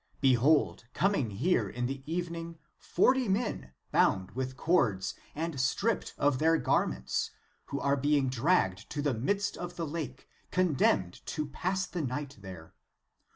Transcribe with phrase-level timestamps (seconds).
[0.19, 6.57] Behold, coming here in the evening, forty men, bound with cords, and stripped of their
[6.57, 7.29] garments,
[7.65, 12.35] who are being dragged to the midst of the lake, condemned to pass the night
[12.41, 12.73] there.